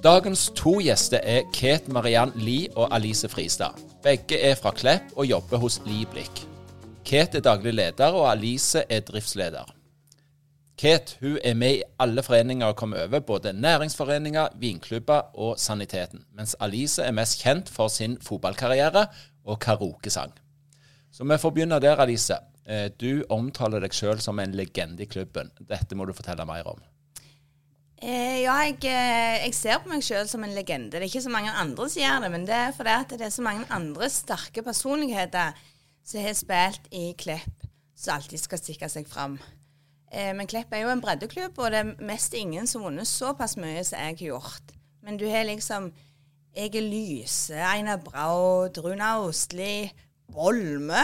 [0.00, 3.76] Dagens to gjester er Ket Mariann Lie og Alice Fristad.
[4.00, 6.40] Begge er fra Klepp og jobber hos Liblikk.
[7.04, 9.68] Ket er daglig leder, og Alice er driftsleder.
[10.80, 16.24] Ket hun er med i alle foreninger og kommer over, både næringsforeninger, vinklubber og Saniteten.
[16.32, 19.04] Mens Alice er mest kjent for sin fotballkarriere
[19.44, 20.32] og karaokesang.
[21.12, 22.38] Så vi får begynne der, Alice.
[22.64, 25.52] Eh, du omtaler deg sjøl som en legende i klubben.
[25.60, 26.80] Dette må du fortelle mer om.
[28.00, 30.88] Eh, ja, jeg, eh, jeg, ser på meg sjøl som en legende.
[30.94, 33.26] Det er ikke så mange andre som gjør det, men det er fordi at det
[33.26, 35.58] er så mange andre sterke personligheter
[36.08, 39.36] som har spilt i Klepp, som alltid skal stikke seg fram.
[40.08, 43.10] Eh, men Klepp er jo en breddeklubb, og det er mest ingen som har vunnet
[43.10, 44.72] såpass mye som jeg har gjort.
[45.04, 45.92] Men du har liksom
[46.56, 49.90] Egil Lyse, Einar Braud, Runa Ostli,
[50.34, 51.02] Bolme.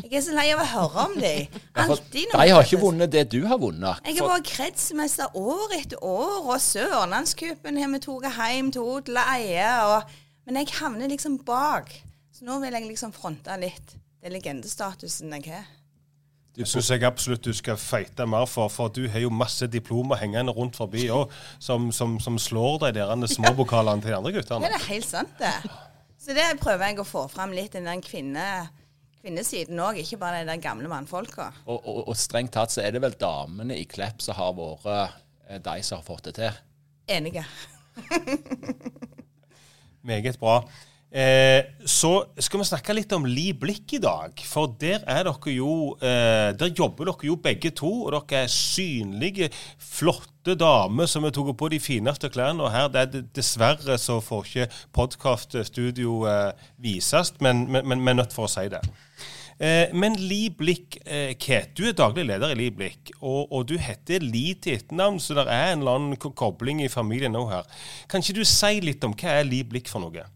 [0.00, 1.58] Jeg er så lei av å høre om dem.
[1.84, 2.40] Alltid noe.
[2.40, 4.00] De har ikke vunnet det du har vunnet.
[4.08, 9.20] Jeg har vært kretsmester år etter år, og Sørlandscupen har vi tatt hjem til odel
[9.20, 10.00] og eie.
[10.48, 11.92] Men jeg havner liksom bak.
[12.34, 15.66] Så nå vil jeg liksom fronte litt den legendestatusen jeg har.
[16.54, 20.20] Det syns jeg absolutt du skal feite mer for, for du har jo masse diplomer
[20.20, 24.68] hengende rundt forbi òg, som, som, som, slår deg der småpokalene til de andre guttene.
[24.68, 25.54] Ja, det er helt sant, det.
[26.24, 28.44] Så det prøver jeg å få fram litt, den kvinne,
[29.20, 31.50] kvinnesiden òg, ikke bare de gamle mannfolka.
[31.66, 34.88] Og, og, og, strengt tatt så er det vel damene i Klepp som har vært
[34.88, 36.62] eh, de som har fått det til?
[37.12, 37.44] Enige.
[40.08, 40.62] Meget bra.
[41.14, 44.40] Eh, så skal vi snakke litt om Li Blikk i dag.
[44.50, 48.50] For der er dere jo eh, Der jobber dere jo begge to, og dere er
[48.50, 52.66] synlige, flotte damer som har tatt på de fineste klærne.
[52.66, 58.34] Og her, det er dessverre så får ikke podkaststudio eh, vises, men vi er nødt
[58.34, 58.82] for å si det.
[59.62, 63.68] Eh, men Li Blikk, eh, Kate, du er daglig leder i Li Blikk, og, og,
[63.70, 67.46] du heter Li til etternavn, så det er en eller annen kobling i familien nå
[67.52, 67.68] her.
[68.10, 70.26] Kan ikke du si litt om hva er Li Blikk for noe?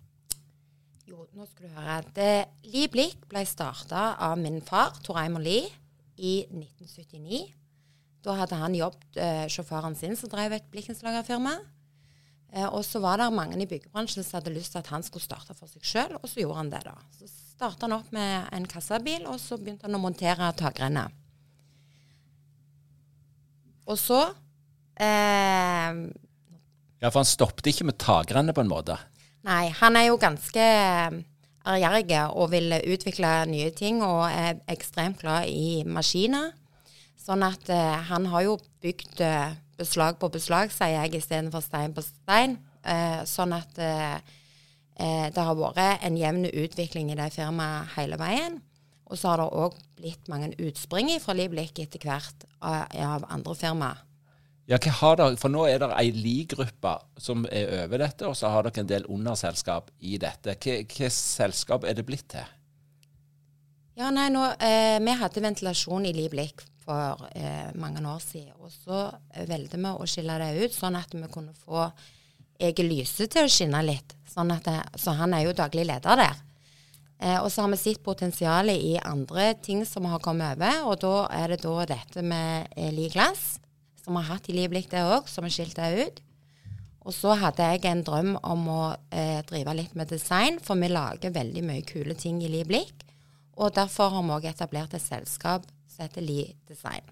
[1.39, 1.97] Nå skal du høre.
[2.17, 2.31] Det,
[2.67, 5.69] Li Blikk ble starta av min far, Tor Eimer Lie,
[6.19, 7.45] i 1979.
[8.27, 11.53] Da hadde han jobbet eh, sjåføren sin som drev et blikkenslagerfirma.
[12.51, 15.23] Eh, og så var det mange i byggebransjen som hadde lyst til at han skulle
[15.23, 16.97] starte for seg sjøl, og så gjorde han det, da.
[17.21, 21.15] Så starta han opp med en kassabil, og så begynte han å montere takrenner.
[23.87, 24.25] Og så
[24.99, 26.03] eh,
[26.99, 28.99] Ja, for han stoppet ikke med takrenner, på en måte?
[29.49, 31.19] Nei, han er jo ganske eh,
[31.69, 36.53] ærgjerrig og vil utvikle nye ting, og er ekstremt glad i maskiner.
[37.29, 41.95] Sånn at eh, han har jo bygd eh, beslag på beslag, sier jeg, istedenfor stein
[41.97, 42.57] på stein.
[42.89, 43.81] Eh, sånn at
[44.99, 48.57] det har vært en jevn utvikling i det firmaet hele veien.
[49.07, 53.55] Og så har det òg blitt mange utspring fra Liblik etter hvert av, av andre
[53.55, 54.01] firmaer.
[54.69, 55.37] Ja, hva har dere?
[55.41, 58.91] For nå er det ei li-gruppe som er over dette, og så har dere en
[58.91, 60.59] del underselskap i dette.
[60.61, 62.51] Hva selskap er det blitt til?
[63.97, 68.53] Ja, nei, nå, eh, Vi hadde ventilasjon i Livlik for eh, mange år siden.
[68.61, 69.07] Og så
[69.49, 71.87] valgte vi å skille det ut, sånn at vi kunne få
[72.61, 74.13] Egil Lyse til å skinne litt.
[74.29, 76.43] Sånn det, så han er jo daglig leder der.
[77.21, 81.01] Eh, og så har vi sett potensialet i andre ting som har kommet over, og
[81.01, 83.57] da er det da dette med eh, Liglass
[84.09, 86.23] som har hatt i Livlik, det òg, som har skilt det ut.
[87.09, 88.83] Og så hadde jeg en drøm om å
[89.13, 93.05] eh, drive litt med design, for vi lager veldig mye kule ting i Livlik.
[93.59, 97.05] Og derfor har vi òg etablert et selskap som heter Li Design.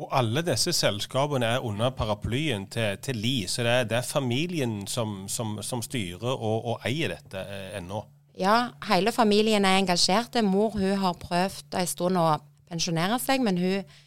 [0.00, 4.06] Og alle disse selskapene er under paraplyen til, til Li, så det er, det er
[4.08, 8.04] familien som, som, som styrer og, og, eier dette eh, ennå?
[8.40, 10.36] Ja, hele familien er engasjert.
[10.46, 12.28] Mor hun har prøvd en stund å
[12.70, 14.00] pensjonere seg, men hun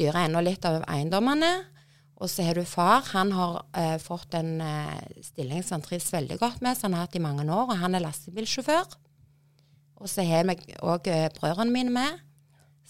[0.00, 1.50] styrer ennå litt av eiendommene.
[2.20, 3.04] Og så har du far.
[3.12, 6.98] Han har eh, fått en eh, stilling som han trives veldig godt med, som han
[6.98, 8.96] har hatt i mange år, og han er lastebilsjåfør.
[10.00, 12.26] Og så har vi òg eh, brødrene mine med.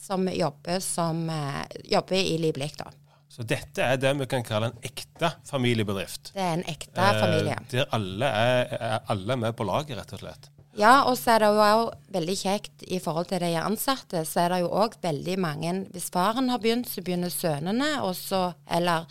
[0.01, 2.87] som jobber, som, eh, jobber i Livlik, da.
[3.31, 6.33] Så dette er det vi kan kalle en ekte familiebedrift.
[6.35, 7.59] Det er en ekte familie.
[7.59, 10.50] Eh, der alle er, er alle med på laget, rett og slett.
[10.79, 14.45] Ja, og så er det jo også veldig kjekt i forhold til de ansatte, så
[14.45, 18.53] er det jo òg veldig mange Hvis faren har begynt, så begynner sønnene, og så
[18.71, 19.09] Eller,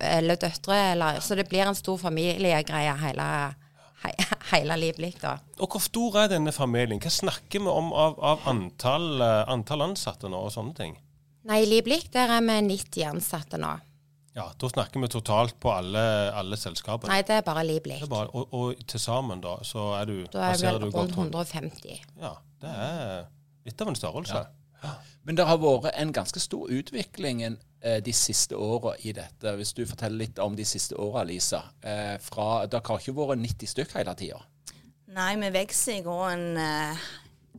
[0.00, 3.26] eller døtre, eller Så det blir en stor familiegreie hele,
[4.04, 4.14] he,
[4.52, 5.36] hele Livlik, da.
[5.58, 7.02] Og hvor stor er denne familien?
[7.02, 10.98] Hva snakker vi om av, av antall, eh, antall ansatte nå, og sånne ting?
[11.50, 13.74] Nei, i Livlik der er vi 90 ansatte nå.
[14.36, 16.02] Ja, Da snakker vi totalt på alle,
[16.38, 17.10] alle selskapene.
[17.10, 18.04] Nei, det er bare Livlik.
[18.04, 21.16] Det er og og til sammen, da, så er du Da er vi vel rundt
[21.16, 21.34] rundt.
[21.34, 22.04] 150.
[22.20, 23.26] Ja, det er
[23.66, 24.46] litt av en størrelse.
[25.24, 29.52] Men det har vært en ganske stor utvikling eh, de siste åra i dette.
[29.58, 31.60] Hvis du forteller litt om de siste åra, Lisa.
[31.82, 34.40] Eh, fra, dere har ikke vært 90 stykk hele tida.
[35.10, 37.04] Nei, vi vokser i gården eh,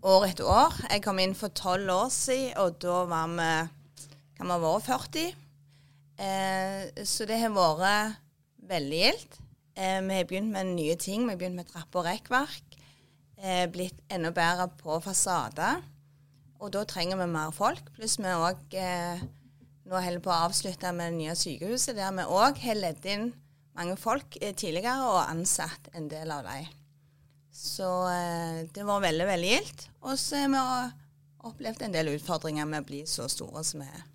[0.08, 0.82] år etter år.
[0.90, 3.52] Jeg kom inn for tolv år siden, og da var vi
[4.40, 5.41] kan vi ha vært 40.
[6.22, 8.20] Eh, så det har vært
[8.70, 9.40] veldig gildt.
[9.74, 11.26] Eh, vi har begynt med nye ting.
[11.26, 12.78] Vi har begynt med trapp- og rekkverk.
[13.42, 15.82] Eh, blitt enda bedre på fasader.
[16.62, 17.82] Og da trenger vi mer folk.
[17.96, 19.24] Pluss vi òg eh,
[19.90, 23.32] nå holder på å avslutte med det nye sykehuset, der vi òg har ledd inn
[23.78, 26.70] mange folk eh, tidligere og ansatt en del av dem.
[27.52, 29.88] Så eh, det var veldig, veldig gildt.
[30.06, 30.62] Og så har vi
[31.50, 34.06] opplevd en del utfordringer med å bli så store som vi er.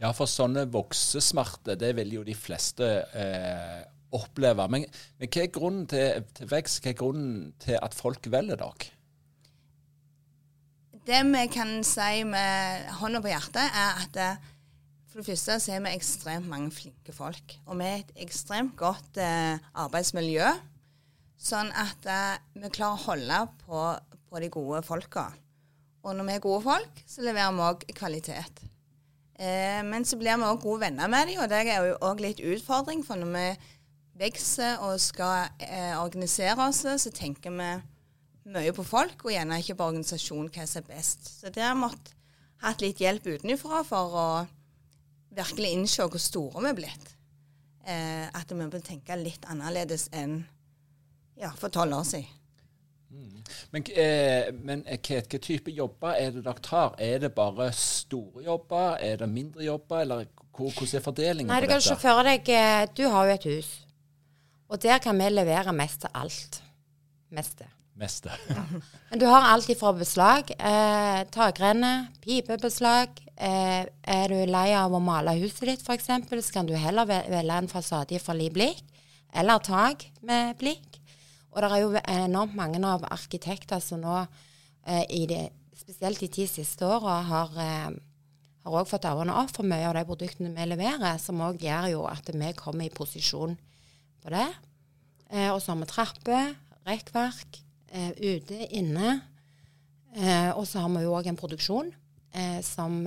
[0.00, 3.82] Ja, for sånne voksesmerter, det vil jo de fleste eh,
[4.16, 4.64] oppleve.
[4.72, 4.86] Men,
[5.20, 6.80] men hva er grunnen til, til vekst?
[6.80, 8.94] Hva er grunnen til at folk velger dere?
[11.04, 14.48] Det vi kan si med hånda på hjertet, er at eh,
[15.10, 17.56] for det første så er vi ekstremt mange flinke folk.
[17.66, 20.48] Og vi er et ekstremt godt eh, arbeidsmiljø.
[21.40, 23.84] Sånn at eh, vi klarer å holde på,
[24.30, 25.28] på de gode folka.
[26.06, 28.62] Og når vi er gode folk, så leverer vi òg kvalitet.
[29.40, 32.20] Eh, men så blir vi òg gode venner med dem, og det er jo òg
[32.20, 33.00] litt utfordring.
[33.06, 33.46] For når vi
[34.20, 37.70] vokser og skal eh, organisere oss, så tenker vi
[38.50, 41.30] mye på folk, og gjerne ikke på organisasjon hva som er best.
[41.40, 42.16] Så der har vi måttet
[42.60, 44.28] hatt litt hjelp utenfra for å
[45.32, 47.14] virkelig innse hvor store vi er blitt.
[47.88, 50.42] Eh, at vi bør tenke litt annerledes enn
[51.40, 52.39] ja, for tolv år siden.
[53.72, 56.94] Men, eh, men eh, hva type jobber er det dere tar?
[56.98, 58.96] Er det bare store jobber?
[59.00, 60.04] Er det mindre jobber?
[60.04, 62.02] Eller hvor, hvordan er fordelingen Nei, du kan se dette?
[62.04, 63.74] for deg eh, Du har jo et hus.
[64.70, 66.62] Og der kan vi levere mest til alt.
[67.30, 67.66] Meste.
[68.00, 68.32] Meste.
[69.10, 73.18] Men du har alt ifra beslag, eh, takrenner, pipebeslag.
[73.36, 77.58] Eh, er du lei av å male huset ditt f.eks., så kan du heller velge
[77.58, 78.84] en fasade fra Li Blikk,
[79.34, 80.99] eller tak med blikk.
[81.50, 84.20] Og det er jo enormt mange av arkitekter som nå,
[84.86, 87.98] eh, i det, spesielt de ti siste åra, har eh,
[88.64, 91.88] har òg fått øynene opp for mye av de produktene vi leverer, som òg gjør
[91.94, 93.56] jo at vi kommer i posisjon
[94.20, 94.48] på det.
[95.30, 96.52] Eh, og så har vi trapper,
[96.88, 99.20] rekkverk, eh, ute, inne.
[100.16, 101.92] Eh, og så har vi jo òg en produksjon
[102.34, 103.06] eh, som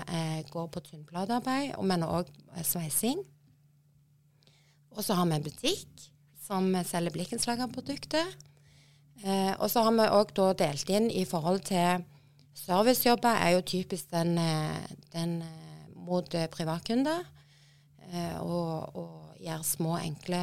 [0.49, 2.31] går på tynnplatearbeid, men òg
[2.63, 3.21] sveising.
[4.93, 6.09] Og så har vi en butikk
[6.43, 8.33] som selger blikkenslagerprodukter.
[9.23, 12.03] Eh, og så har vi òg da delt inn i forhold til
[12.53, 17.23] Servicejobber er jo typisk den, eh, den eh, mot eh, privatkunder.
[18.11, 20.39] eh, Og, og gjør små, enkle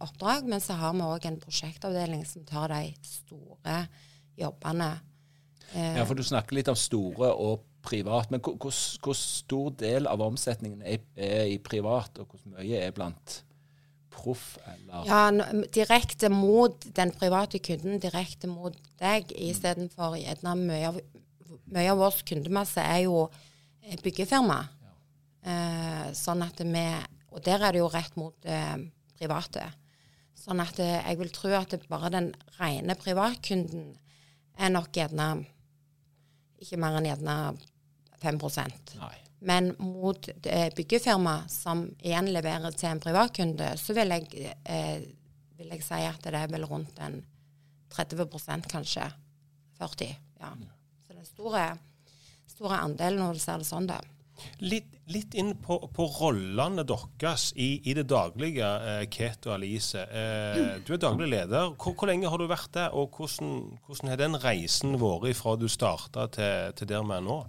[0.00, 0.48] oppdrag.
[0.48, 3.86] Men så har vi òg en prosjektavdeling som tar de store
[4.38, 4.90] jobbene.
[5.74, 8.30] Eh, Ja, for du snakker litt om store og privat.
[8.30, 12.82] Men hvor, hvor, hvor stor del av omsetningen er, er i privat, og hvor mye
[12.82, 13.42] er blant
[14.12, 15.22] proff eller Ja,
[15.74, 21.00] direkte mot den private kunden, direkte mot deg, istedenfor gjerne mye av
[21.72, 23.28] Mye av vår kundemasse er jo
[24.02, 24.02] byggefirma.
[24.02, 24.58] byggefirma.
[25.42, 26.84] Eh, sånn at vi
[27.32, 28.76] Og der er det jo rett mot eh,
[29.16, 29.64] private.
[30.36, 33.94] Sånn at eh, jeg vil tro at bare den rene privatkunden
[34.58, 35.46] er nok gjerne
[36.60, 37.36] ikke mer enn gjerne
[38.22, 38.40] 5
[39.00, 39.16] Nei.
[39.42, 45.02] Men mot eh, byggefirma, som igjen leverer til en privatkunde, så vil jeg, eh,
[45.58, 47.20] vil jeg si at det er vel rundt en
[47.92, 49.08] 30% kanskje.
[49.82, 50.52] 40 ja.
[51.02, 51.66] Så det er store,
[52.50, 53.98] store andel når du ser det sånn, da.
[54.62, 60.02] Litt, litt inn på, på rollene deres i, i det daglige, eh, og Alice.
[60.02, 61.74] Eh, du er daglig leder.
[61.76, 63.52] Hvor, hvor lenge har du vært det, og hvordan,
[63.86, 67.42] hvordan har den reisen vært fra du starta til, til der vi er nå?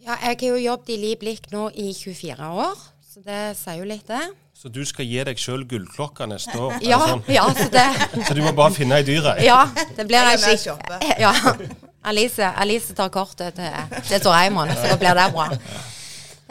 [0.00, 3.82] Ja, jeg har jo jobbet i Li Blikk nå i 24 år, så det sier
[3.82, 4.22] jo litt, det.
[4.56, 6.78] Så du skal gi deg sjøl gullklokka neste år?
[6.84, 7.22] Ja, sånn?
[7.32, 7.84] ja, så det
[8.28, 9.42] Så du må bare finne ei dyret?
[9.44, 9.66] Ja,
[9.96, 11.00] det blir Jeg ikke.
[11.24, 11.34] Ja.
[12.00, 15.48] Alice, Alice tar kortet til, til Doraemon, så da blir det bra.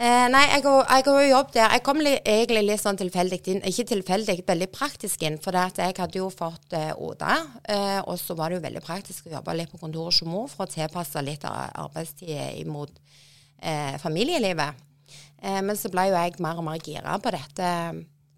[0.00, 1.74] Eh, nei, jeg har jo jobb der.
[1.74, 3.64] Jeg kom li, egentlig litt sånn tilfeldig inn.
[3.68, 5.40] Ikke tilfeldig, veldig praktisk inn.
[5.42, 7.34] For jeg hadde jo fått eh, Oda,
[7.66, 10.46] eh, og så var det jo veldig praktisk å jobbe litt på kontoret som mor
[10.48, 13.20] for å tilpasse litt av arbeidstid imot eh,
[14.00, 14.86] familielivet.
[15.42, 17.74] Eh, men så ble jo jeg mer og mer gira på dette.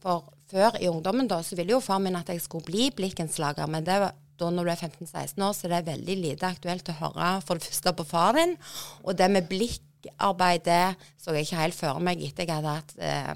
[0.02, 3.70] For før i ungdommen da, så ville jo far min at jeg skulle bli blikkenslager,
[3.70, 6.88] men det var da når du er 15-16 år, så det er veldig lite aktuelt
[6.90, 8.56] å høre for det første på far din.
[9.04, 12.94] Og det med blikkarbeid, det så jeg ikke helt for meg etter jeg hadde hatt
[12.98, 13.32] eh,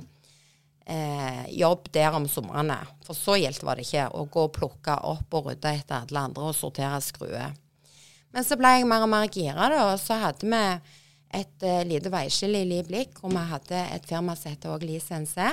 [0.97, 2.81] eh, jobb der om somrene.
[3.07, 6.27] For så gildt var det ikke å gå og plukke opp og rydde etter alle
[6.31, 7.55] andre og sortere skruer.
[8.35, 10.65] Men så ble jeg mer og mer gira, da, og så hadde vi
[11.35, 15.51] et uh, lite veiskille i Liblik, hvor vi hadde et firma som heter Oglis NC,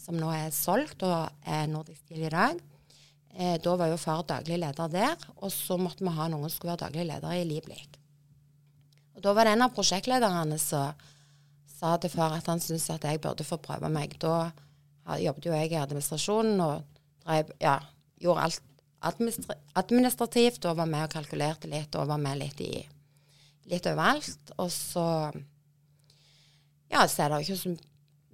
[0.00, 2.60] som nå er solgt og er Nordisk Stil i dag.
[3.36, 6.56] Eh, da var jo far daglig leder der, og så måtte vi ha noen som
[6.56, 7.98] skulle være daglig leder i Liblik.
[9.16, 10.94] Og da var det en av prosjektlederne som
[11.76, 14.16] sa til far at han syntes at jeg burde få prøve meg.
[14.20, 14.52] Da
[15.20, 17.78] jobbet jo jeg i administrasjonen og drev, ja,
[18.20, 18.62] gjorde alt
[19.76, 22.72] administrativt og var med og kalkulerte litt og var med litt i
[23.70, 24.54] litt overalt.
[24.62, 25.06] Og så
[26.92, 27.74] ja, så er det jo ikke så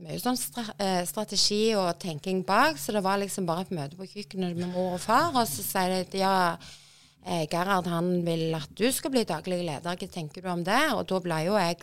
[0.02, 0.38] mye sånn
[0.82, 4.72] eh, strategi og tenking bak, så det var liksom bare et møte på kjøkkenet med
[4.74, 6.34] mor og far, og så sier de at ja,
[7.22, 10.82] eh, Gerhard han vil at du skal bli daglig leder, hva tenker du om det?
[10.96, 11.80] Og da ble jo jeg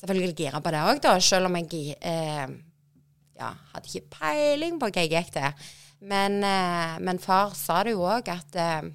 [0.00, 2.56] selvfølgelig gira på det òg, da, selv om jeg eh,
[3.38, 5.70] ja, hadde ikke peiling på hva jeg gikk til.
[6.10, 8.88] Men, eh, men far sa det jo òg, at eh,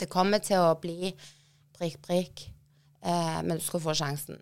[0.00, 1.12] det kommer til å bli
[1.78, 2.44] prikk, prikk,
[3.02, 4.40] eh, men du skulle få sjansen.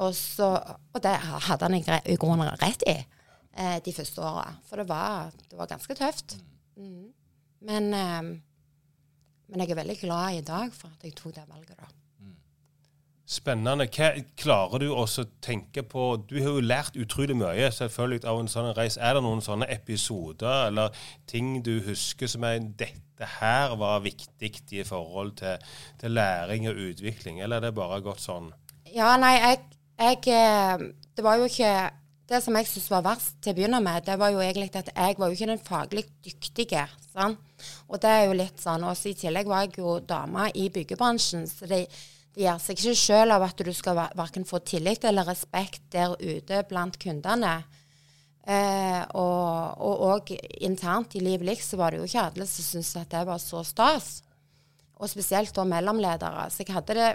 [0.00, 0.54] Og, så,
[0.94, 4.46] og det hadde han i grunnen rett i eh, de første åra.
[4.68, 6.38] For det var, det var, ganske tøft.
[6.76, 7.10] Mm.
[7.68, 8.22] Men, eh,
[9.50, 11.90] men, jeg er veldig glad i dag for at jeg tok det valget, da.
[13.30, 13.86] Spennende.
[13.94, 15.04] Hva klarer du å
[15.38, 18.96] tenke på Du har jo lært utrolig mye selvfølgelig av en sånn reis.
[18.98, 20.96] Er det noen sånne episoder eller
[21.30, 25.58] ting du husker som er dette her var viktig i forhold til,
[26.00, 28.52] til læring og utvikling, eller er det bare gått sånn?
[28.90, 29.60] Ja, nei, jeg
[30.00, 30.86] jeg eh,
[31.16, 31.90] Det var jo ikke
[32.30, 34.92] Det som jeg syntes var verst til å begynne med, det var jo egentlig at
[34.94, 36.84] jeg var jo ikke den faglig dyktige.
[37.10, 37.40] Sant?
[37.90, 38.84] Og det er jo litt sånn.
[38.86, 41.80] Og i tillegg var jeg jo dame i byggebransjen, så det,
[42.30, 46.14] det gjør seg ikke sjøl av at du skal verken få tillit eller respekt der
[46.22, 47.56] ute blant kundene.
[48.48, 50.32] Eh, og òg
[50.64, 53.40] internt i Liv Lix så var det jo ikke alle som syntes at det var
[53.42, 54.10] så stas.
[55.00, 56.48] Og spesielt da mellomledere.
[56.52, 57.10] Så jeg hadde det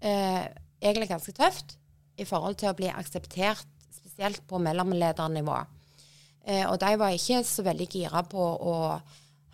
[0.00, 0.44] eh,
[0.80, 1.76] egentlig ganske tøft
[2.16, 5.60] i forhold til å bli akseptert, spesielt på mellomledernivå.
[6.46, 8.76] Eh, og de var ikke så veldig gira på å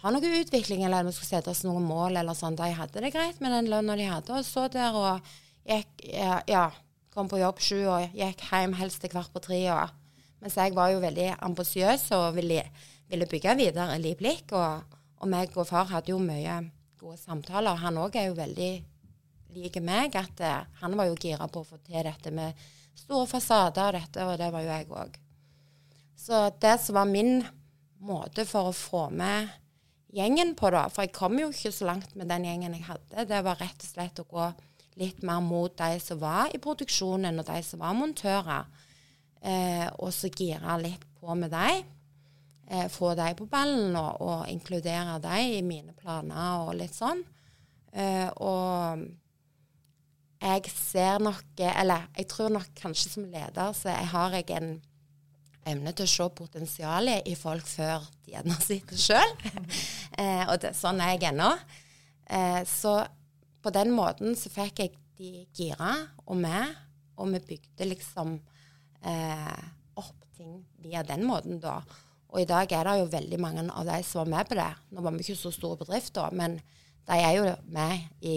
[0.03, 2.59] ha noe utvikling, eller skulle sette oss noen mål, eller sånn.
[2.59, 6.09] De hadde det greit med den lønna de hadde, og så der og gikk
[6.51, 6.65] ja,
[7.15, 9.61] kom på jobb sju og gikk hjem helst til kvart på tre.
[9.71, 10.02] Og,
[10.43, 12.65] mens jeg var jo veldig ambisiøs og ville,
[13.11, 14.53] ville, bygge videre i Blikk.
[14.59, 16.59] Og, og meg og far hadde jo mye
[16.99, 17.79] gode samtaler.
[17.79, 18.73] Han òg er jo veldig
[19.55, 22.59] lik meg, at uh, han var jo gira på å få til dette med
[22.99, 25.19] store fasader og dette, og det var jo jeg òg.
[26.19, 27.43] Så det som var min
[28.03, 29.51] måte for å få med
[30.13, 33.27] gjengen på, da, for jeg kom jo ikke så langt med den gjengen jeg hadde,
[33.29, 34.51] det var rett og slett å gå
[35.01, 38.69] litt mer mot de som var i produksjonen, og de som var montører.
[39.43, 41.83] Eh, og så gire litt på med dem.
[42.71, 47.25] Eh, få dem på ballen og, og inkludere dem i mine planer og litt sånn.
[47.93, 49.03] Eh, og
[50.43, 54.71] jeg ser nok Eller jeg tror nok kanskje som leder så jeg har jeg en
[55.69, 59.35] evne til å se potensialet i folk før de gjerne sitter sjøl.
[60.21, 61.51] eh, og det, sånn er jeg ennå.
[62.27, 62.97] Eh, så
[63.63, 65.93] på den måten så fikk jeg de gira
[66.27, 66.73] og med,
[67.15, 68.41] og vi bygde liksom
[69.05, 69.63] eh,
[69.99, 71.81] opp ting via den måten da.
[72.33, 74.71] Og i dag er det jo veldig mange av de som var med på det.
[74.91, 76.57] Nå var vi ikke så store bedrifter, men
[77.09, 78.37] de er jo med i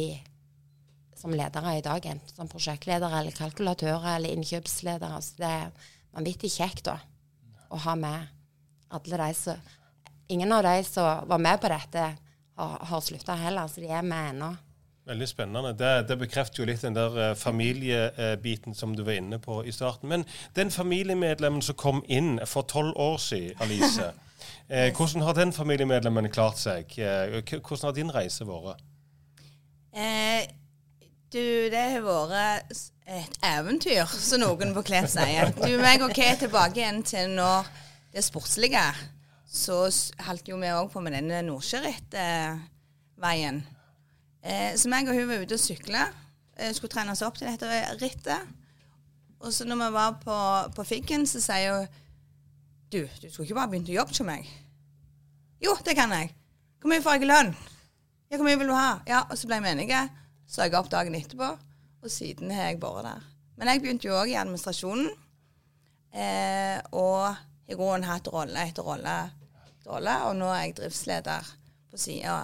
[1.16, 5.22] som ledere i dag, enten som prosjektledere eller kalkulatører eller innkjøpsledere.
[5.24, 7.00] Så det er vanvittig kjekt da,
[7.72, 8.28] å ha med
[8.94, 9.74] alle de som
[10.28, 12.04] Ingen av de som var med på dette,
[12.58, 14.48] har, har slutta heller, så de er med ennå.
[15.06, 15.76] Veldig spennende.
[15.78, 19.72] Det, det, bekrefter jo litt den der uh, familiebiten som du var inne på i
[19.72, 20.10] starten.
[20.10, 20.26] Men
[20.58, 24.02] den familiemedlemmen som kom inn for tolv år siden, Alice,
[24.74, 26.90] eh, hvordan har den familiemedlemmen klart seg?
[26.98, 28.82] Eh, hvordan har din reise vært?
[29.94, 30.50] Eh,
[31.30, 32.74] du, det har vært
[33.06, 35.52] et eventyr, som noen på klet sier.
[35.54, 37.66] Du, meg og Kay tilbake igjen til når
[38.16, 38.94] det sportslige.
[39.46, 39.90] Så
[40.26, 43.58] holdt jo vi òg på med denne Nordsjøritt-veien.
[43.62, 43.75] Eh,
[44.78, 46.06] så meg og hun var ute og sykla.
[46.56, 48.52] Eh, skulle trene oss opp til dette rittet.
[49.42, 50.38] Og så når vi var på,
[50.76, 52.02] på Figgen, så sier hun
[52.94, 54.46] Du, du skulle ikke bare begynt å jobbe hos meg?
[55.64, 56.30] Jo, det kan jeg.
[56.80, 57.52] Hvor mye får jeg i lønn?
[58.30, 58.92] Ja, hvor mye vil du ha?
[59.10, 60.02] Ja, Og så ble vi enige.
[60.48, 61.48] Så jeg opp dagen etterpå,
[62.06, 63.24] og siden har jeg vært der.
[63.58, 65.10] Men jeg begynte jo òg i administrasjonen.
[66.14, 67.34] Eh, og
[67.68, 69.16] i grunnen hatt rolle etter rolle,
[69.88, 70.16] rolle.
[70.30, 71.50] Og nå er jeg driftsleder
[71.90, 72.38] på sida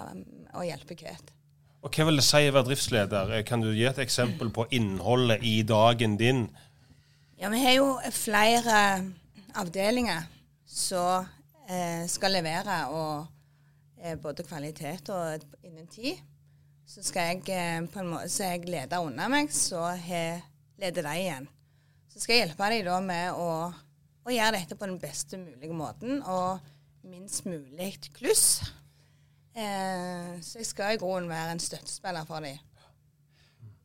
[0.57, 1.30] og hjelper Kate.
[1.81, 3.31] Og Hva vil det si å være driftsleder?
[3.37, 6.43] Eh, Kan du gi et eksempel på innholdet i dagen din?
[7.41, 8.81] Ja, vi har jo flere
[9.57, 10.27] avdelinger
[10.69, 11.25] som
[11.65, 13.25] eh, skal levere og
[13.97, 16.21] eh, både kvalitet og innen tid.
[16.85, 20.43] Så skal jeg eh, på en måte, så jeg leder under meg, så jeg
[20.81, 21.49] leder de igjen.
[22.11, 23.49] Så skal jeg hjelpe dem da med å,
[24.21, 26.61] å gjøre dette på den beste mulige måten og
[27.07, 28.61] minst mulig kluss.
[29.51, 32.59] Eh, så jeg skal i grunnen være en støttespiller for dem.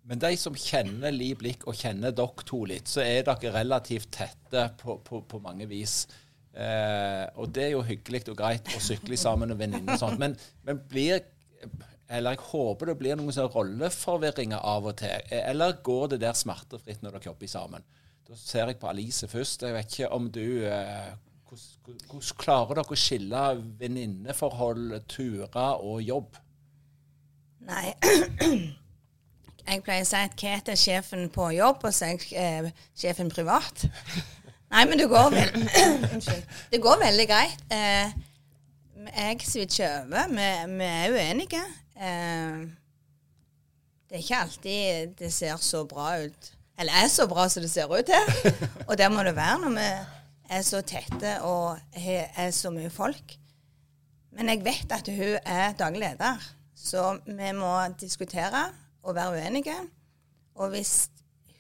[0.07, 4.13] Men de som kjenner Li Blikk og kjenner dere to litt, så er dere relativt
[4.15, 6.05] tette på, på, på mange vis.
[6.55, 10.21] Eh, og det er jo hyggelig og greit å sykle sammen med venninner og sånt.
[10.23, 11.27] Men, men blir
[12.07, 15.27] Eller jeg håper det blir noen sånne rolleforvirringer av og til.
[15.35, 17.87] Eller går det der smertefritt når dere jobber sammen?
[18.27, 19.67] Da ser jeg på Alice først.
[19.67, 21.11] Jeg vet ikke om du eh,
[21.47, 23.45] hvordan, klarer dere å skille
[23.81, 26.41] venninneforhold, turer og jobb?
[27.67, 27.93] Nei.
[29.67, 32.83] Jeg pleier å si at Kate er sjefen på jobb, og så er jeg eh,
[32.95, 33.83] sjefen privat.
[34.73, 35.35] Nei, men det går,
[36.71, 37.65] Det går veldig greit.
[37.75, 38.15] Eh,
[39.11, 40.31] jeg switcher over.
[40.31, 41.65] Vi, vi er uenige.
[41.99, 42.63] Eh,
[44.07, 46.53] det er ikke alltid det ser så bra ut.
[46.79, 48.55] Eller er så bra som det ser ut til.
[48.89, 49.89] Og der må det være når vi
[50.51, 53.37] er så tette og er så mye folk.
[54.37, 56.43] Men jeg vet at hun er daglig leder,
[56.77, 58.67] så vi må diskutere
[59.03, 59.77] og være uenige.
[60.55, 61.09] Og hvis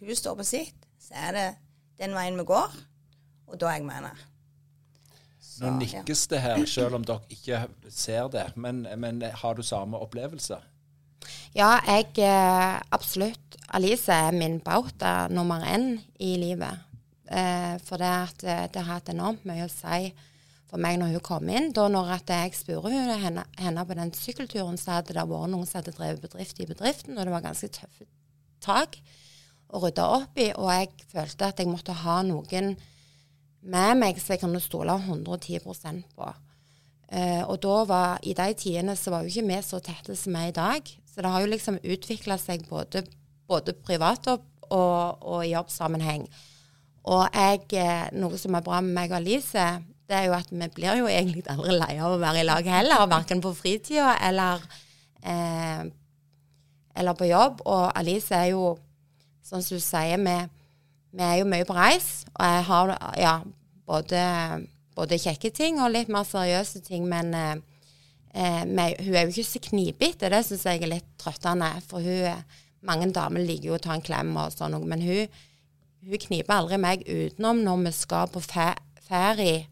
[0.00, 1.48] hun står på sitt, så er det
[2.00, 2.72] den veien vi går,
[3.46, 4.12] og da er jeg mener.
[4.12, 4.32] henne.
[5.56, 8.50] Nå nikkes det her, selv om dere ikke ser det.
[8.56, 10.58] Men, men har du samme opplevelse?
[11.56, 13.56] Ja, jeg eh, absolutt.
[13.74, 16.82] Alice er min bauta nummer én i livet.
[17.26, 20.12] Eh, for det, at, eh, det har hatt enormt mye å si
[20.70, 21.72] for meg når hun kom inn.
[21.74, 25.80] Da når jeg spurte henne, henne på den sykkelturen, så hadde det vært noen som
[25.80, 28.06] hadde drevet bedrift i bedriften, og det var ganske tøffe
[28.62, 28.98] tak
[29.70, 30.50] å rydde opp i.
[30.54, 32.74] Og jeg følte at jeg måtte ha noen
[33.66, 36.32] med meg som jeg kunne stole 110% på.
[37.06, 40.34] Eh, og da var, i de tidene så var jo ikke vi så tette som
[40.34, 40.90] vi er i dag.
[41.06, 43.04] Så det har jo liksom utvikla seg både,
[43.46, 46.26] både privat og, og, og i jobbsammenheng.
[47.06, 49.66] Og jeg, eh, noe som er bra med meg og Alice,
[50.06, 52.66] det er jo at vi blir jo egentlig aldri lei av å være i lag
[52.66, 53.06] heller.
[53.10, 54.62] Verken på fritida eller,
[55.22, 55.86] eh,
[56.94, 57.62] eller på jobb.
[57.66, 58.76] Og Alice er jo,
[59.46, 60.36] sånn som du sier, vi,
[61.14, 62.26] vi er jo mye på reis.
[62.34, 63.36] Og jeg har ja,
[63.86, 64.22] både,
[64.98, 67.06] både kjekke ting og litt mer seriøse ting.
[67.10, 70.30] Men eh, med, hun er jo ikke så knipete.
[70.30, 71.70] Det syns jeg er litt trøttende.
[71.86, 72.46] For hun,
[72.86, 74.78] mange damer liker jo å ta en klem og sånn.
[74.86, 75.38] Men hun,
[76.06, 78.72] hun kniper aldri meg utenom når vi skal på fe
[79.06, 79.64] ferie.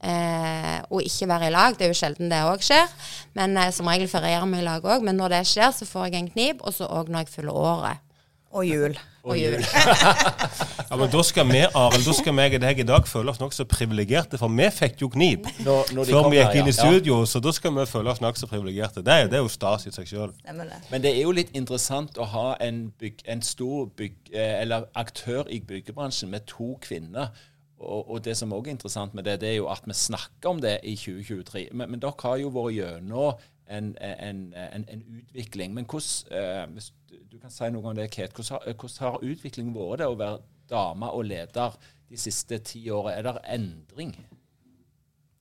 [0.00, 1.76] Eh, og ikke være i lag.
[1.76, 2.88] Det er jo sjelden det òg skjer.
[3.36, 5.04] Men eh, som regel ferierer vi i lag òg.
[5.04, 6.64] Men når det skjer, så får jeg en knip.
[6.64, 8.06] Og så òg når jeg fyller året.
[8.50, 8.96] Og jul.
[9.22, 9.60] Og jul.
[9.60, 13.40] Ja, men Da skal vi Arild, da skal meg og deg i dag føle oss
[13.42, 16.74] nokså privilegerte, for vi fikk jo knip Når, når før vi gikk inn i.
[16.74, 16.78] Ja.
[16.86, 19.04] studio, så da skal vi føle oss nokså privilegerte.
[19.04, 20.34] Det, det er jo stas i seg sjøl.
[20.46, 24.88] Men det er jo litt interessant å ha en, bygg, en stor bygg, eh, eller
[24.98, 27.34] aktør i byggebransjen med to kvinner.
[27.80, 30.52] Og, og det som også er interessant med det, det er jo at vi snakker
[30.52, 31.70] om det i 2023.
[31.72, 35.74] Men, men dere har jo vært gjennom en, en, en, en utvikling.
[35.74, 36.90] Men hvordan, eh, hvis
[37.30, 40.18] du, kan si noe om det, Kate, hvordan har, hvordan har utviklingen vært det å
[40.18, 41.78] være dame og leder
[42.10, 43.16] de siste ti årene?
[43.16, 44.14] Er det endring?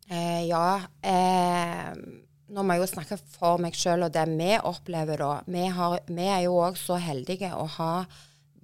[0.10, 0.80] Eh, ja.
[1.06, 1.92] Eh,
[2.50, 5.34] nå må jeg jo snakke for meg sjøl og det vi opplever da.
[5.50, 7.94] Vi, har, vi er jo òg så heldige å ha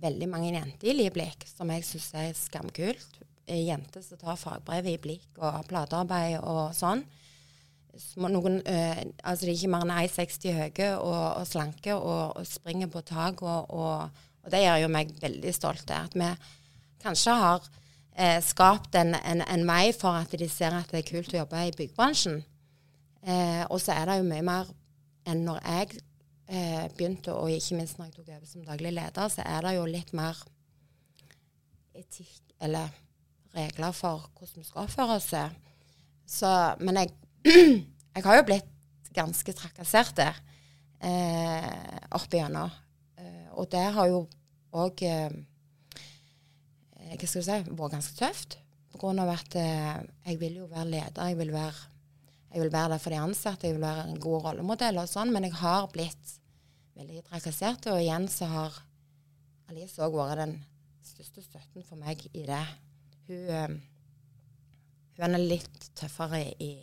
[0.02, 3.22] veldig mange jenter i Liblik, som jeg syns er skamkult.
[3.46, 7.04] Jenter som tar fagbrev i blikk og platearbeid og sånn.
[8.20, 12.48] Noen, øh, altså de er ikke mer enn 1,60 høye og, og slanke og, og
[12.48, 13.42] springer på tak.
[13.42, 15.88] Og, og, det gjør jo meg veldig stolt.
[15.88, 16.28] det, At vi
[17.02, 17.70] kanskje har
[18.18, 21.40] eh, skapt en, en, en vei for at de ser at det er kult å
[21.40, 22.44] jobbe i byggebransjen.
[23.26, 24.70] Eh, og så er det jo mye mer
[25.26, 26.02] enn når jeg
[26.48, 29.76] eh, begynte, og ikke minst når jeg tok over som daglig leder, så er det
[29.78, 30.44] jo litt mer
[31.96, 32.92] etikk eller
[33.56, 35.32] regler for hvordan vi skal oppføre oss.
[36.26, 37.14] Så, men jeg,
[37.46, 42.72] jeg har jo blitt ganske trakassert eh, opp igjennom.
[43.20, 44.24] Eh, og det har jo
[44.76, 45.36] òg eh,
[47.06, 48.58] Hva skal du si vært ganske tøft.
[48.92, 51.30] På grunn av at eh, jeg vil jo være leder.
[51.30, 51.92] Jeg vil være,
[52.56, 53.70] jeg vil være der for de ansatte.
[53.70, 55.34] Jeg vil være en god rollemodell og sånn.
[55.36, 56.34] Men jeg har blitt
[56.98, 57.86] veldig trakassert.
[57.92, 58.82] Og igjen så har
[59.70, 60.58] Alice òg vært den
[61.06, 62.64] største støtten for meg i det.
[63.30, 63.78] Hun, eh,
[65.22, 66.74] hun er litt tøffere i,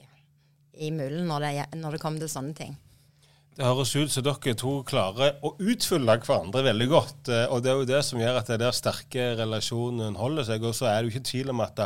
[0.74, 2.78] i mullen når det, når det kommer til sånne ting.
[3.52, 7.28] Det høres ut som dere to klarer å utfylle hverandre veldig godt.
[7.28, 10.64] eh, Og det er jo det som gjør at den sterke relasjonen holder seg.
[10.64, 11.82] Og så er det jo ikke tvil om at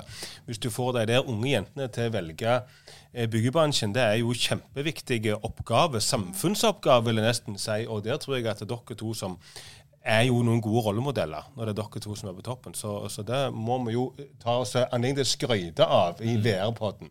[0.46, 4.30] hvis du får de der unge jentene til å velge eh, byggebransjen, det er jo
[4.30, 5.98] kjempeviktige oppgaver.
[5.98, 7.80] Samfunnsoppgave, vil jeg nesten si.
[7.90, 9.34] Og der tror jeg at dere to som
[10.06, 12.78] er jo noen gode rollemodeller, når det er dere to som er på toppen.
[12.78, 17.10] Så, så det må vi jo ta oss anledning til å skryte av i VR-podden.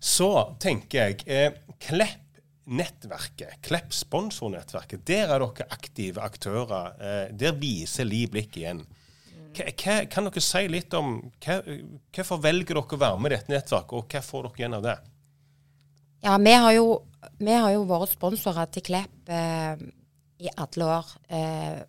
[0.00, 0.30] Så
[0.62, 1.52] tenker jeg eh,
[1.84, 6.96] Klepp-nettverket, Klepp sponsornettverket, der er dere aktive aktører.
[6.96, 8.82] Eh, der viser Li blikk igjen.
[9.50, 13.96] Hva, kan dere si litt om hvorfor velger dere å være med i dette nettverket,
[13.98, 14.98] og hva får dere igjen av det?
[16.20, 16.86] Ja, vi har jo,
[17.40, 19.88] vi har jo vært sponsorer til Klepp eh,
[20.40, 21.16] i alle år.
[21.28, 21.80] Eh,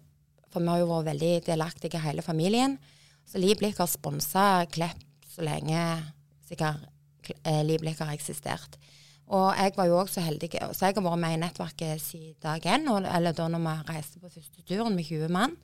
[0.52, 2.76] for vi har jo vært veldig delaktige hele familien.
[3.28, 5.80] Så Livblikk har sponsa Klepp så lenge
[6.48, 6.84] sikkert
[7.30, 8.78] eh, Livblikk har eksistert.
[9.32, 12.36] Og jeg var jo også så heldig, så jeg har vært med i nettverket siden
[12.44, 15.56] dag én, eller da når vi reiste på første turen med 20 mann.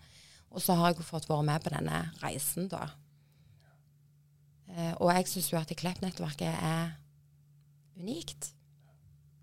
[0.55, 2.85] Og så har jeg jo fått være med på denne reisen, da.
[4.71, 6.95] Eh, og jeg syns jo at Klepp-nettverket er
[7.99, 8.53] unikt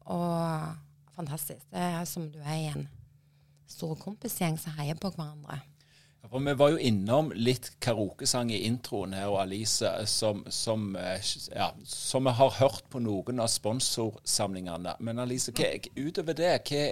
[0.07, 0.73] og
[1.15, 1.65] fantastisk.
[1.71, 2.89] Det er som du er i en
[3.69, 5.61] stor kompisgjeng som heier på hverandre.
[6.31, 11.21] For Vi var jo innom litt karaokesang i introen her, og Alice, som, som, eh,
[11.53, 14.95] ja, som vi har hørt på noen av sponsorsamlingene.
[15.05, 16.83] Men Alice, hva, utover det, hva,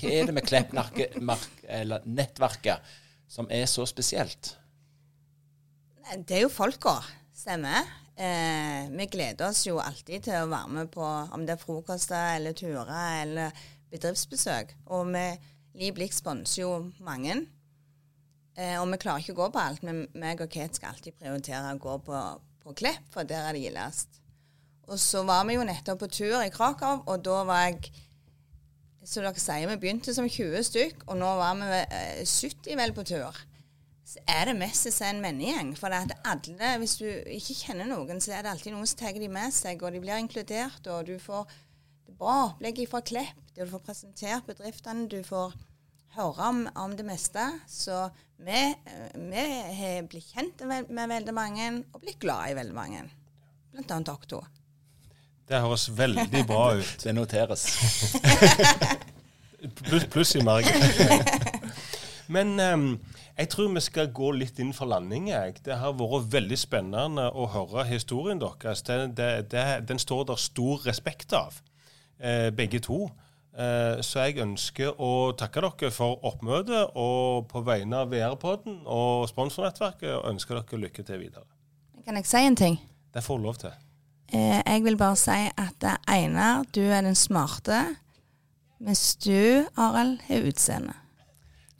[0.00, 2.78] hva er det med Klepp-nettverket
[3.28, 4.56] som er så spesielt?
[6.16, 7.04] Det er jo folka,
[7.36, 7.82] stemmer.
[8.16, 12.36] Eh, vi gleder oss jo alltid til å være med på om det er frokoster
[12.38, 13.48] eller turer eller
[13.92, 14.66] bedriftsbesøk.
[14.96, 15.26] Og vi,
[15.80, 16.70] Liv Blikk sponser jo
[17.04, 17.34] mange.
[18.58, 21.18] Eh, og vi klarer ikke å gå på alt, men meg og Kate skal alltid
[21.18, 22.22] prioritere å gå på,
[22.64, 24.20] på Klepp, for der er det gildest.
[24.90, 27.92] Og så var vi jo nettopp på tur i Krakow, og da var jeg
[29.00, 32.92] Så dere sier, vi begynte som 20 stykk, og nå var vi eh, 70 vel
[32.92, 33.38] på tur
[34.10, 35.74] så er det mest som en vennegjeng.
[35.78, 38.98] For det at alle, hvis du ikke kjenner noen, så er det alltid noen som
[38.98, 40.88] tar de med seg, og de blir inkludert.
[40.90, 41.46] Og du får
[42.18, 43.44] bra opplegg fra Klepp.
[43.54, 45.06] Du får presentert bedriftene.
[45.10, 45.54] Du får
[46.16, 47.44] høre om, om det meste.
[47.70, 48.08] Så
[48.46, 48.60] vi,
[49.30, 49.44] vi
[49.80, 53.04] har blitt kjent med, med veldig mange, og blitt glad i veldig mange.
[53.74, 54.40] Blant annet dere to.
[55.50, 56.96] Det høres veldig bra ut.
[57.04, 57.66] Det noteres.
[59.84, 60.84] Pluss plus i margen.
[62.34, 62.84] Men um,
[63.40, 65.30] jeg tror vi skal gå litt inn for landing.
[65.32, 65.58] Jeg.
[65.66, 68.84] Det har vært veldig spennende å høre historien deres.
[68.86, 71.58] Det, det, det, den står der stor respekt av,
[72.20, 73.08] eh, begge to.
[73.50, 79.26] Eh, så jeg ønsker å takke dere for oppmøtet, og på vegne av VR-podden og
[79.30, 81.46] sponsornettverket og ønsker dere lykke til videre.
[82.06, 82.78] Kan jeg si en ting?
[83.14, 83.74] Det får du lov til.
[84.32, 87.82] Eh, jeg vil bare si at eh, Einar, du er den smarte,
[88.80, 90.94] mens du, Arild, har utseende.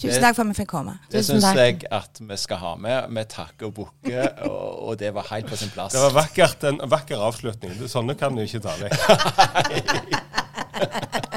[0.01, 0.95] Tusen Det- takk for at vi fikk komme.
[1.13, 3.11] Det syns jeg at vi skal ha med.
[3.15, 5.93] Vi takker og bukker, og, og det var helt på sin plass.
[5.93, 7.77] Det var vakkert, en vakker avslutning.
[7.87, 8.97] Sånne kan du ikke ta vekk.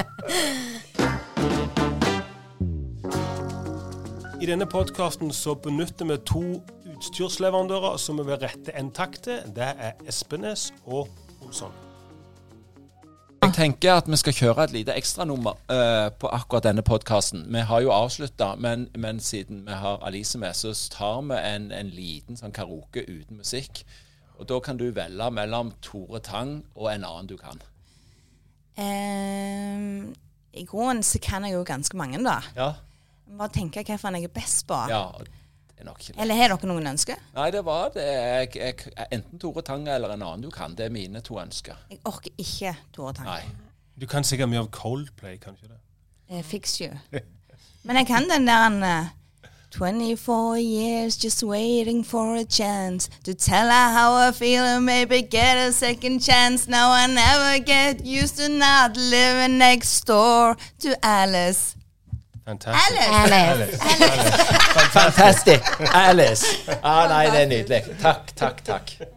[4.44, 6.42] I denne podkasten så benytter vi to
[6.92, 9.38] utstyrsleverandører som vi vil rette en takk til.
[9.56, 11.08] Det er Espenes og
[11.40, 11.72] Olsson.
[13.44, 17.46] Jeg tenker at vi skal kjøre et lite ekstranummer uh, på akkurat denne podkasten.
[17.48, 21.70] Vi har jo avslutta, men, men siden vi har Alice med, så tar vi en,
[21.72, 23.80] en liten sånn karaoke uten musikk.
[24.36, 27.64] Og da kan du velge mellom Tore Tang og en annen du kan.
[28.76, 30.04] Eh,
[30.54, 32.40] I grunnen så kan jeg jo ganske mange, da.
[32.56, 32.72] Ja.
[33.38, 34.78] Bare tenke hvilken jeg er best på.
[34.90, 35.08] ja
[35.74, 36.20] det er nok ikke det.
[36.22, 37.22] Eller har dere noen ønsker?
[37.34, 38.04] Nei, det var det.
[38.06, 40.76] Jeg, jeg, enten Tore Tang eller en annen du kan.
[40.78, 41.80] Det er mine to ønsker.
[41.90, 43.26] Jeg orker ikke Tore Tang.
[43.26, 43.42] Nei.
[43.98, 45.80] Du kan sikkert mye av Coldplay, kan du ikke det?
[46.30, 46.90] Eh, fix you.
[47.84, 49.10] Men jeg kan den der uh,
[49.74, 55.20] 24 years just waiting for a chance to tell her how I feel and maybe
[55.20, 56.68] get a second chance.
[56.68, 61.74] Now I never get used to not living next door to Alice.
[62.44, 63.00] Fantastisk.
[63.00, 63.80] Alice!
[63.82, 64.92] Alice.
[64.92, 65.62] Fantastic!
[65.92, 66.44] Alice.
[66.82, 67.82] Ah, nei, det er nydelig.
[68.00, 69.13] Takk, takk, takk.